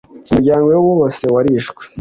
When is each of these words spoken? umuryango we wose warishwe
umuryango 0.29 0.65
we 0.71 0.77
wose 0.87 1.23
warishwe 1.33 1.81